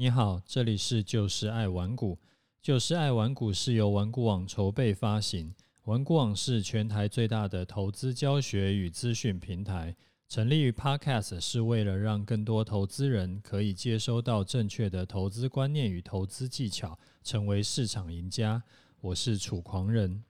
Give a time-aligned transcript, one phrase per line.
[0.00, 2.20] 你好，这里是就是爱玩股，
[2.62, 5.52] 就是爱玩股是由玩股网筹备发行，
[5.86, 9.96] 玩股网是全台最大的投资教学与资讯平台，
[10.28, 18.62] 成立于 Podcast 是为了让更多投资人可以接收到正确的投资观念与投资技巧，成为市场赢家。
[19.00, 20.22] 我是楚狂人。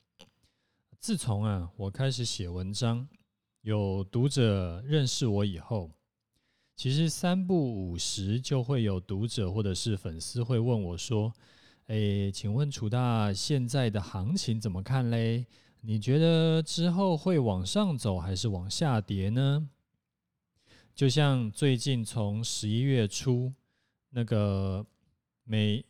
[0.98, 3.06] 自从啊，我开始写文章，
[3.60, 5.90] 有读者认识我以后。
[6.78, 11.34] 其实三不五时就会有读者或者是粉丝会问我说
[11.88, 15.44] ：“诶，请问楚大现在的行情怎么看嘞？
[15.80, 19.68] 你觉得之后会往上走还是往下跌呢？”
[20.94, 23.52] 就像最近从十一月初
[24.10, 24.86] 那个
[25.42, 25.84] 美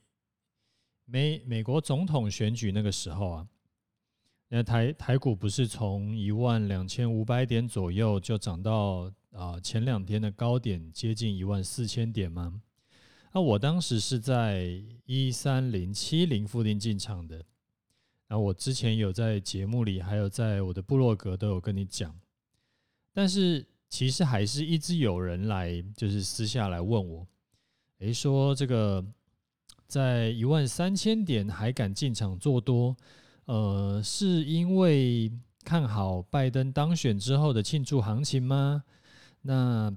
[1.05, 3.49] 美美国总统选举那个时候啊，
[4.49, 9.13] 那台台股不是从一万两千五百点左右就涨到。
[9.31, 12.61] 啊，前两天的高点接近一万四千点吗？
[13.33, 17.45] 那我当时是在一三零七零附近进场的。
[18.27, 22.19] 那我之前有在节目里，还有在我的部落格都有跟你讲。
[23.13, 27.25] 但是其实还是一直有人来，就是私下来问我，
[27.99, 29.05] 诶，说这个
[29.87, 32.97] 在一万三千点还敢进场做多，
[33.49, 35.33] 呃，是因为
[35.65, 38.85] 看好拜登当选之后的庆祝行情吗？
[39.41, 39.91] 那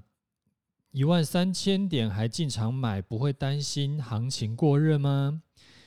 [0.90, 5.42] 一万三千点还进场买，不会担心行情过热吗？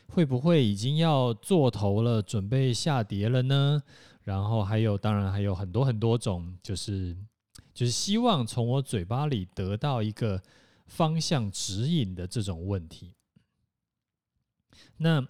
[0.10, 3.82] 会不会已经要做头了，准备下跌了呢？
[4.22, 7.18] 然后还有，当然还有很多很多种，就是
[7.74, 10.40] 就是希望从我嘴巴里得到一个
[10.86, 13.16] 方向指引的这种问题。
[14.98, 15.28] 那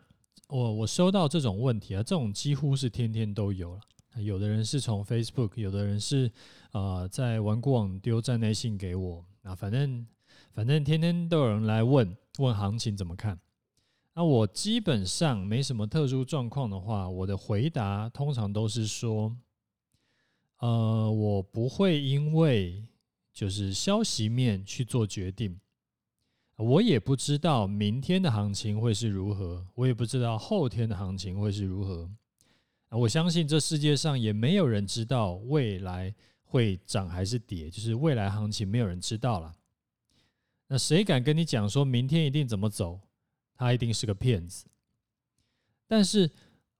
[0.47, 3.81] 我我收到这种问题啊，这种几乎是天天都有了。
[4.17, 6.27] 有的人是从 Facebook，有的人是
[6.71, 10.05] 啊、呃、在玩股网丢站内信给我，那反正
[10.53, 13.39] 反正天天都有人来问问行情怎么看。
[14.13, 19.35] 那我基本上没什么特殊状况的话，我的回答通常都是说，
[20.59, 22.85] 呃，我不会因为
[23.33, 25.59] 就是消息面去做决定，
[26.57, 32.09] 我也不知道明天的行情会是如何，我也不知道后天的行情会是如何。
[32.91, 39.53] 我相信这世界上也没有人知道未来会涨还是跌，就是未来行情没有人知道了。
[40.67, 43.01] 那谁敢跟你讲说明天一定怎么走？
[43.57, 44.65] 他一定是个骗子。
[45.87, 46.31] 但是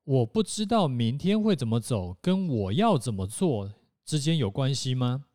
[0.06, 3.74] 我不知道明天会怎么走，跟我要怎么做
[4.06, 5.26] 之间有关系吗？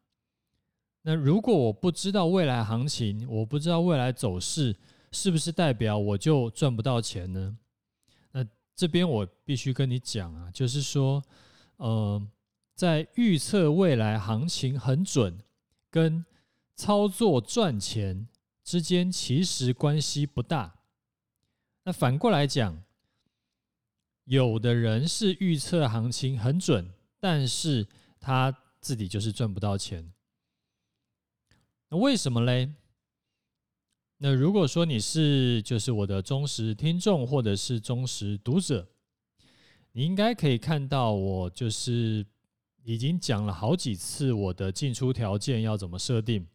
[1.03, 4.77] 那如果我不知道未来行情，我不知道未来走势，
[5.13, 7.57] 是不是代表我就赚不到钱呢？
[8.33, 8.47] 那
[8.77, 11.23] 这边我必须跟你讲啊，就是说，
[11.77, 12.23] 呃，
[12.75, 15.39] 在预测未来行情很准
[15.91, 16.25] 跟
[16.77, 18.29] 操作赚钱
[18.63, 20.81] 之间其实关系不大。
[21.85, 22.83] 那反过来讲，
[24.25, 27.89] 有的人是预测行情很准，但是
[28.21, 30.13] 他自己就是赚不到钱。
[31.93, 32.71] 那为什么嘞？
[34.19, 38.87] 那如果说你是就是我的忠实听众或者是忠实读者，
[39.91, 42.25] 你应该可以看到我就是
[42.85, 46.47] 已经讲了好几次我的进出条件要怎么设定，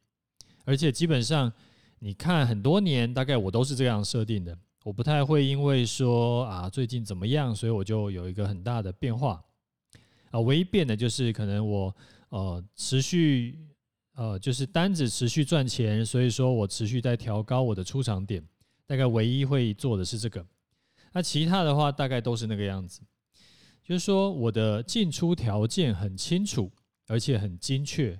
[0.64, 1.52] 而且基本上
[2.00, 4.58] 你看很多年，大概我都是这样设定的。
[4.86, 9.44] 我不太会因为说啊最近怎么样，所以我就有一个很大的变化
[10.32, 11.94] 啊，唯一变的就是可能我
[12.30, 13.60] 呃持续。
[14.16, 18.42] 呃，就是单子持续赚钱，所以说我持续在调高我的出场点，
[18.88, 20.46] 大概唯一会做的是这个。
[21.12, 23.02] 那其他的话，大概都是那个样子。
[23.84, 26.72] 就是说，我的进出条件很清楚，
[27.08, 28.20] 而且很精确。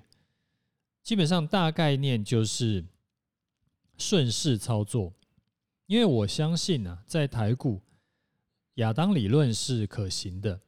[1.02, 2.84] 基本上大概念就是
[3.96, 5.12] 顺势操作，
[5.86, 7.80] 因为我相信呢，在台股
[8.74, 10.60] 亚当理论是可行的，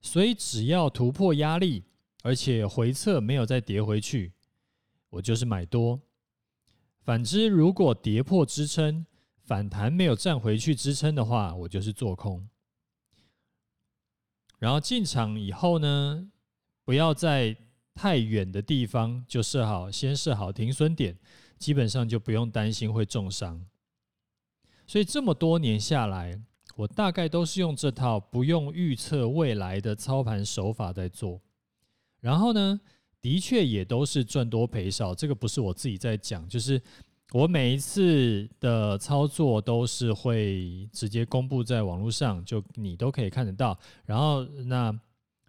[0.00, 1.82] 所以只要突破压力，
[2.22, 4.32] 而且回撤没有再跌回去。
[5.10, 6.00] 我就是买多，
[7.02, 9.04] 反之，如果跌破支撑，
[9.44, 12.48] 反弹没有站回去支撑的话，我就是做空。
[14.58, 16.30] 然后进场以后呢，
[16.84, 17.56] 不要在
[17.94, 21.18] 太远的地方就设好，先设好停损点，
[21.58, 23.66] 基本上就不用担心会重伤。
[24.86, 26.40] 所以这么多年下来，
[26.76, 31.40] 我大概都是用这套不用预测未来的操盘手法在做。
[32.20, 32.80] 然后呢，
[33.20, 36.80] 的确也都是赚多赔少，这个不是我自己在讲，就是
[37.32, 43.78] 我每一次的操作都是会直接公布在网络上，就你都可以看得到。
[44.04, 44.92] 然后，那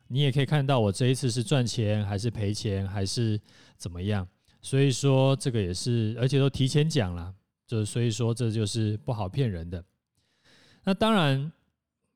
[0.08, 3.40] 你也可以看到我这一次是赚钱还是赔钱还是
[3.78, 4.28] 怎么样。
[4.62, 7.34] 所以说这个也是，而且都提前讲了，
[7.66, 9.84] 就所以说这就是不好骗人的。
[10.84, 11.52] 那当然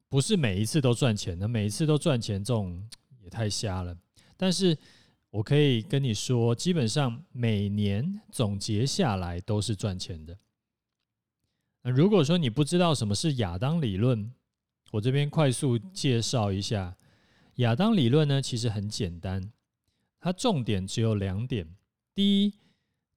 [0.09, 2.87] 不是每一次都赚钱的，每一次都赚钱这种
[3.23, 3.97] 也太瞎了。
[4.37, 4.77] 但是
[5.35, 10.37] 我可以跟你说，基本上每年总结下来都是赚钱的。
[11.81, 14.33] 那如果说你不知道什么是亚当理论，
[14.91, 16.95] 我这边快速介绍一下。
[17.55, 19.51] 亚当理论呢，其实很简单，
[20.21, 21.67] 它重点只有两点。
[22.13, 22.53] 第一，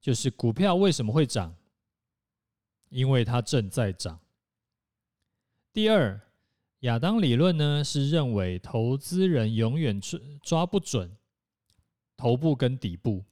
[0.01, 1.55] 就是股票为什么会涨？
[2.89, 4.19] 因为它正在涨。
[5.71, 6.19] 第二，
[6.81, 11.15] 亚当理论呢，是认为投资人永远抓抓不准
[12.19, 13.23] 头部跟底部，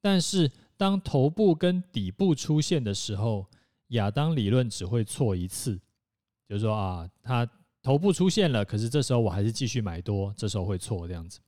[0.00, 3.46] 但是当头部跟底部出现的时候，
[3.90, 5.78] 亚当理论只会错一次，
[6.48, 7.48] 就是说啊，它
[7.80, 11.38] 头部出现了，可是这时候我还是继续买多，这时候会错这样子。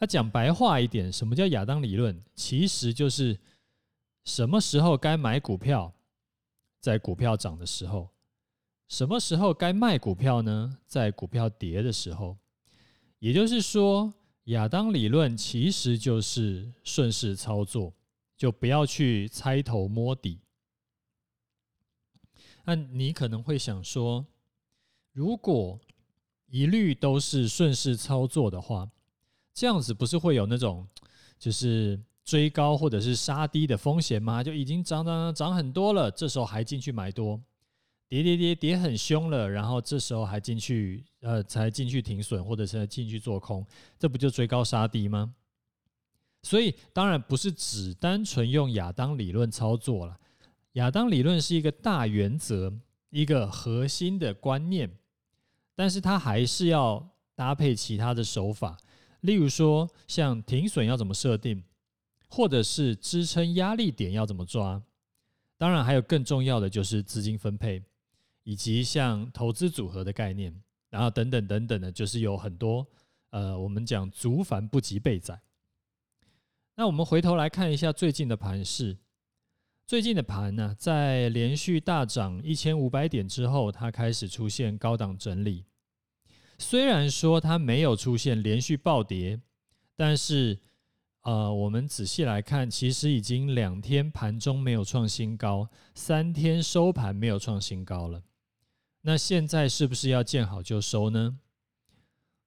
[0.00, 2.20] 那讲白话一点，什么叫亚当理论？
[2.34, 3.38] 其实就是
[4.24, 5.94] 什么时候该买股票，
[6.80, 8.08] 在股票涨的时候；
[8.88, 10.78] 什么时候该卖股票呢？
[10.88, 12.36] 在股票跌的时候。
[13.20, 14.12] 也就是说，
[14.44, 17.94] 亚当理论其实就是顺势操作，
[18.36, 20.40] 就不要去猜头摸底。
[22.64, 24.26] 那你可能会想说，
[25.12, 25.80] 如果
[26.46, 28.90] 一律都是顺势操作的话，
[29.52, 30.86] 这样子不是会有那种
[31.38, 34.42] 就是追高或者是杀低的风险吗？
[34.42, 37.40] 就已经涨涨涨涨很多了，这时候还进去买多，
[38.08, 43.66] 跌跌跌跌很凶了，然后这时候还进去呃才进去停损或者是进去做空，
[43.98, 45.34] 这不就追高杀低吗？
[46.42, 50.20] 所以当然不是只单纯用亚当理论操作了。
[50.72, 52.72] 亚当理论是一个大原则，
[53.08, 54.90] 一个核心的观念，
[55.74, 58.76] 但是它还是要搭配其他的手法，
[59.22, 61.64] 例如说像停损要怎么设定，
[62.28, 64.82] 或者是支撑压力点要怎么抓，
[65.56, 67.82] 当然还有更重要的就是资金分配，
[68.42, 70.60] 以及像投资组合的概念，
[70.94, 72.86] 然后等等等等的，就是有很多
[73.30, 75.40] 呃，我们讲足繁不及备载。
[76.76, 78.96] 那我们回头来看一下最近的盘势。
[79.88, 85.64] 最近的盘呢，在连续大涨一千五百点之后，它开始出现高档整理。
[86.58, 89.40] 虽然说它没有出现连续暴跌，
[89.96, 90.60] 但是
[91.22, 98.22] 呃，我们仔细来看，其实已经两天盘中没有创新高，三天收盘没有创新高了。
[99.06, 101.38] 那现在是不是要见好就收呢？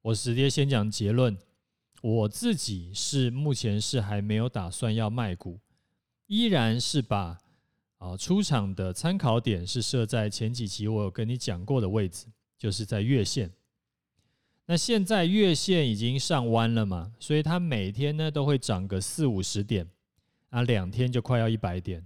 [0.01, 1.37] 我直接先讲结论，
[2.01, 5.59] 我自己是目前是还没有打算要卖股。
[6.25, 7.37] 依然是把
[7.99, 12.25] 啊出场的参考点是设在前几期我有跟你讲过的位置，
[12.57, 13.51] 就是在月线。
[14.65, 19.87] 那现在月线已经上弯了嘛，所以它每天呢都会涨个四五十点，
[20.49, 22.03] 啊两天就快要一百点。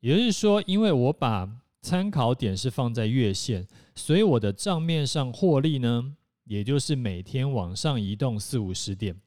[0.00, 1.48] 也就是说，因为我把
[1.86, 9.20] 参考点是放在月线，所以我的账面上获利呢，也就是每天往上移动四五十点。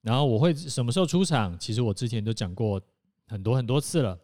[0.00, 1.58] 然后我会什么时候出场？
[1.58, 2.80] 其实我之前都讲过
[3.26, 4.18] 很多很多次了。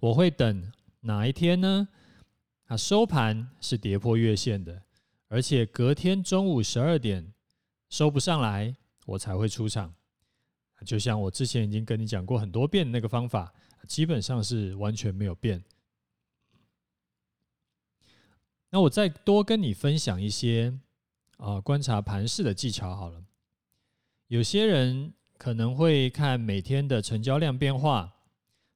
[0.00, 1.86] 我会等哪一天呢？
[2.64, 4.82] 啊，收盘是跌破月线的，
[5.28, 7.34] 而且隔天中午十二点
[7.90, 9.94] 收不上来，我才会出场。
[10.86, 13.52] 就像我之前已经跟你讲过很多遍那个方法，
[13.88, 15.64] 基本上是完全没有变。
[18.70, 20.78] 那我再多跟你分享一些
[21.38, 23.24] 啊观察盘势的技巧好了。
[24.26, 28.12] 有些人可能会看每天的成交量变化，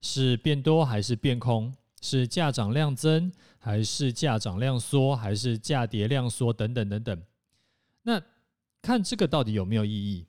[0.00, 7.22] 是变多还是变空，是价涨量增还是价涨量缩，还是价跌量缩等等等等。
[8.02, 8.20] 那
[8.80, 10.26] 看这个到底有没有意义？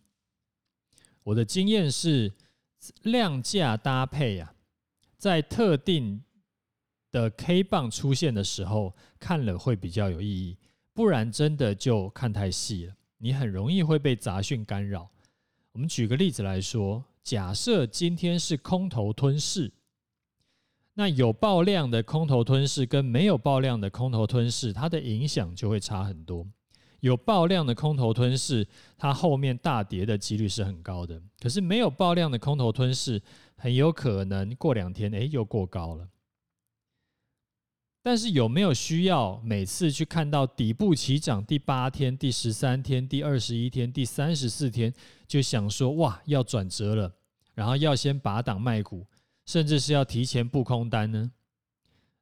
[1.23, 2.33] 我的经验是，
[3.03, 4.52] 量价搭配啊，
[5.23, 6.21] 在特定
[7.09, 10.57] 的 K 棒出现的时候，看了会比较有意义，
[10.93, 12.93] 不然真的就看太细了。
[13.19, 15.09] 你很容易会被杂讯干扰。
[15.71, 19.71] 我们举个例子来说，假设今天是空头吞噬，
[20.95, 26.45] 那有爆量的空头吞噬跟没有爆量的空头吞噬，它的影响就会差很多。
[26.99, 31.21] 有爆量的空头吞噬，它后面大跌的几率是很高的。
[31.39, 33.21] 可是没有爆量的空头吞噬，
[33.55, 36.09] 很有可能过两天，哎，又过高了。
[38.05, 44.93] 但是有没有需要每次去看到底部起涨第八天、第十三天、第二十一天、第三十四天，
[45.25, 47.13] 就想说哇要转折了，
[47.53, 49.07] 然后要先拔档卖股，
[49.45, 51.31] 甚至是要提前布空单呢？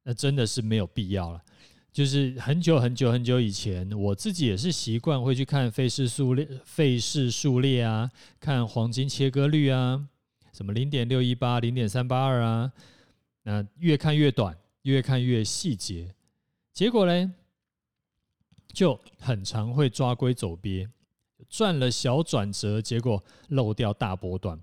[0.04, 1.42] 那真的是没有必要了。
[1.92, 8.10] 就是很久很久很久以前，我自己也是习惯会去看费氏数列、费氏数列啊，
[8.40, 10.08] 看黄金切割率啊，
[10.52, 12.72] 什么零点六一八、零点三八二啊，
[13.44, 16.14] 那越看越短，越看越细节，
[16.74, 17.34] 结果呢，
[18.74, 20.88] 就很常会抓龟走鳖，
[21.50, 24.60] 赚了小转折，结果漏掉大波段。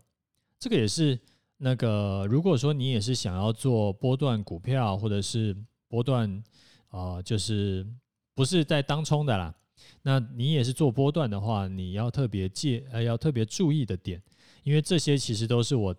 [0.58, 1.18] 这个也是
[1.56, 5.56] 那个，如果说你也是想要做波段股票，或者是
[5.88, 6.42] 波段
[6.90, 7.86] 啊、就是
[8.34, 9.54] 不是在当冲的啦。
[10.02, 14.20] 那你也是做波段的话，你要特别介呃，要特别注意的点，
[14.68, 15.96] 因为这些其实都是我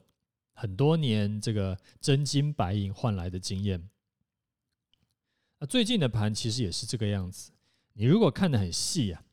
[0.54, 3.90] 很多年这个真金白银换来的经验。
[5.58, 7.52] 那最近的盘其实也是这个样子，
[7.94, 9.24] 你如果看得很细啊，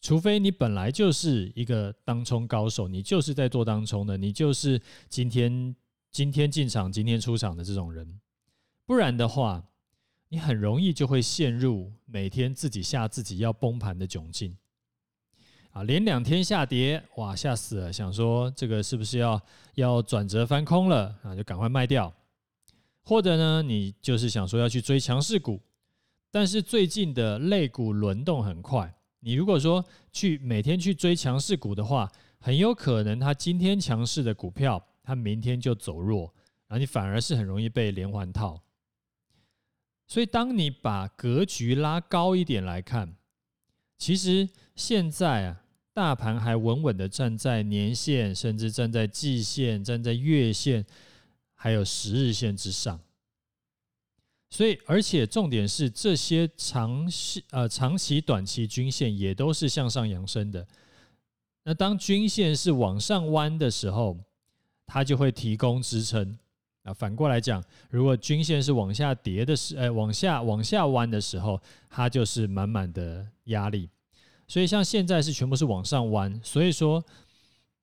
[0.00, 5.76] 除非你本来就是一个当冲高手，你就是在做当冲的，你就是今天
[6.10, 8.20] 今天进场今天出场的这种人，
[8.84, 9.64] 不然的话。
[10.32, 14.56] 你很容易就会陷入每天自己吓自己要崩盘的窘境
[15.72, 15.82] 啊！
[15.84, 17.92] 连两天下跌，哇，吓死了！
[17.92, 19.40] 想说这个是不是要
[19.74, 21.34] 要转折翻空了啊？
[21.34, 22.12] 就赶快卖掉。
[23.02, 25.60] 或者呢，你就是想说要去追强势股，
[26.30, 36.32] 但是最近的类股轮动很快，你如果说去每天去追强势股的话，很有可能它今天强势的股票，它明天就走弱，
[36.68, 38.60] 然后你反而是很容易被连环套。
[40.06, 43.14] 所以，当你把格局拉高一点来看，
[44.00, 50.86] 其实现在啊，大盘还稳稳的站在年线，甚至站在季线、站在月线，
[51.54, 52.98] 还有十日线之上。
[54.48, 60.66] 所以，而且重点是这些长期、呃长期、短期均线也都是向上扬升的。
[61.64, 64.18] 那当均线是往上弯的时候，
[64.86, 66.38] 它就会提供支撑。
[66.82, 71.60] 啊，反过来讲，如果均线是往下跌的时，呃，往下往下弯的时候，
[71.90, 73.90] 它就是满满的压力。
[74.48, 77.04] 所以像现在是全部是往上弯，所以说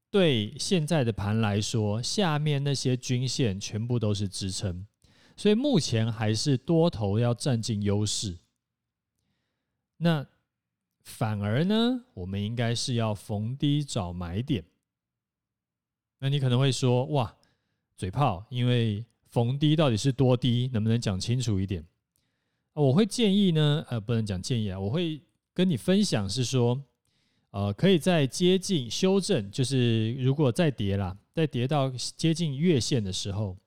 [0.09, 4.87] 对现在的盘来说，下面那些均线全部都是支撑，
[5.35, 8.39] 所以目前还是多头要占尽优势。
[9.97, 10.25] 那
[11.03, 14.65] 反而呢，我们应该是要逢低找买点。
[16.19, 17.35] 那你可能会说，哇。
[17.97, 21.83] 嘴炮，因为逢低到底是多低，能不能讲清楚一点？
[22.73, 25.19] 我会建议呢，呃，不能讲建议啊，我会
[25.51, 26.79] 跟你分享是说，
[27.49, 33.57] 呃，可以在接近修正，就是如果再跌啦，再跌到接近月线的时候，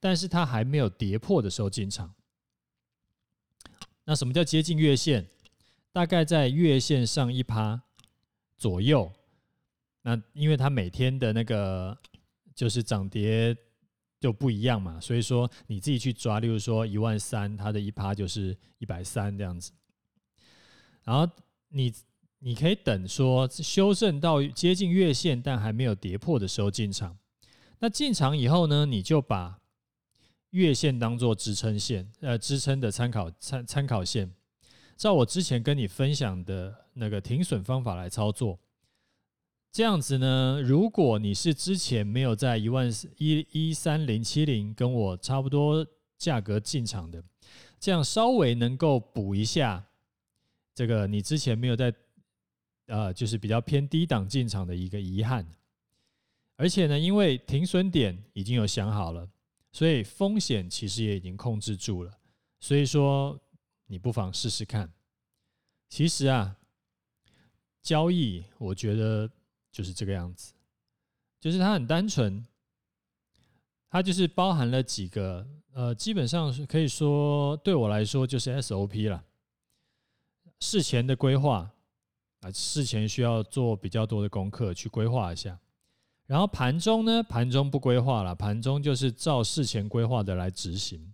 [0.00, 2.14] 但是它还没有跌破的时候进场。
[4.04, 5.26] 那什么叫接近月线？
[5.92, 7.82] 大概在月线上一趴
[8.56, 9.12] 左右。
[10.00, 11.96] 那因为它每天的那个
[12.54, 13.54] 就是涨跌。
[14.18, 19.72] 就不一样嘛，所以说你自己去抓，例如说一万三，它的一趴就是一百三这样子。
[21.04, 21.30] 然后
[21.68, 21.92] 你
[22.38, 27.16] 你可以等说修正到接近月线，但还没有跌破的时候进场。
[27.78, 29.60] 那进场以后呢，你就把
[30.50, 34.32] 月线当做支撑线，呃，支撑的参考参参考线，
[34.96, 38.58] 照我之前跟你分享的那个停损方法来操作。
[39.76, 47.22] 这样子呢，如果你是之前没有在一万一一三零七零跟我差不多价格进场的，
[47.78, 49.84] 这样稍微能够补一下
[50.74, 51.94] 这个你之前没有在
[52.86, 55.46] 呃，就是比较偏低档进场的一个遗憾。
[56.56, 59.28] 而且呢，因为停损点已经有想好了，
[59.72, 62.18] 所以风险其实也已经控制住了。
[62.60, 63.38] 所以说，
[63.88, 64.90] 你不妨试试看。
[65.90, 66.56] 其实啊，
[67.82, 69.30] 交易我觉得。
[69.76, 70.54] 就是这个样子，
[71.38, 72.42] 就是它很单纯，
[73.90, 79.22] 它就是包含了几个呃，基本上是可以说对我来说就是 SOP 了。
[80.60, 81.70] 事前的规划
[82.40, 85.60] 啊，事前需要做比较多的功课去规划一下，
[86.24, 91.12] 然后盘中呢，盘中不规划了，盘中就是照事前规划的来执行。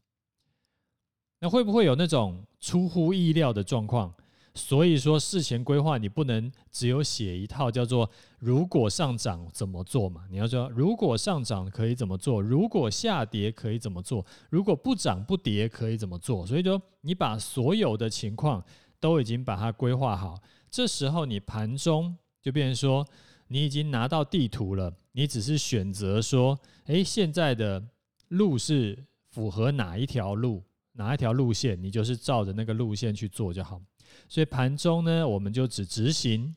[1.40, 4.14] 那会不会有那种出乎意料的状况？
[4.54, 10.24] 所以说，事前规划你不能只有写一套叫做“如果上涨怎么做”嘛？
[10.30, 16.44] 你要说“如果上涨可以怎么做”，“如果下跌可以怎么做”，“如果不涨不跌可以怎么做”。
[16.46, 18.62] 所以说，你把所有的情况
[19.00, 20.38] 都已经把它规划好，
[20.70, 23.06] 这时候你盘中就变成说，
[23.48, 27.82] 你已经拿到地图了，你只是选择说，诶，现在的
[28.28, 33.80] 路是符合哪一条路，哪一条路线，你就是照着那个路线去做就好。
[34.28, 36.54] 所以盘中呢，我们就只执行，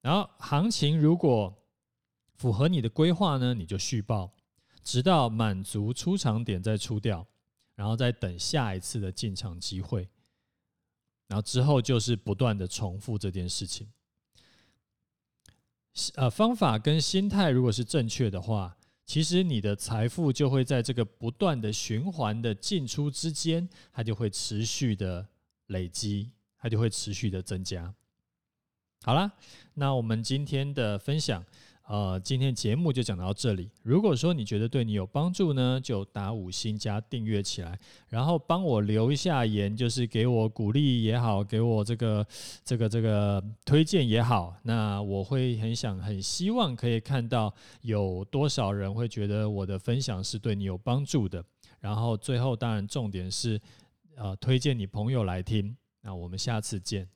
[0.00, 1.54] 然后行情如果
[2.34, 4.32] 符合你的规划呢，你就续报，
[4.82, 7.26] 直到满足出场点再出掉，
[7.74, 10.08] 然后再等下一次的进场机会，
[11.26, 13.88] 然后之后就是不断的重复这件事情。
[16.14, 25.26] 呃，方法跟心态如果是正确的话，其实你的财富就会在这个不断的循环的进出之间，它就会持续的
[25.68, 27.94] 累积，它就会持续的增加。
[29.02, 29.32] 好啦，
[29.74, 31.42] 那我们今天的分享。
[31.90, 33.70] 呃，今天节目就讲到这里。
[33.82, 37.78] 如果说你觉得对你有帮助呢，就打五星加订阅起来，
[38.10, 42.26] 然后帮我留一下言，就是给我鼓励也好，给我这个
[42.62, 44.54] 这个这个推荐也好。
[44.64, 51.42] 那我会很想很希望可以看到有多少人会觉得我的分享是对你有帮助的。
[51.80, 53.58] 然后最后当然重点是，
[54.18, 55.76] 呃，推荐你朋友来听。
[56.00, 57.08] 那我们下次见。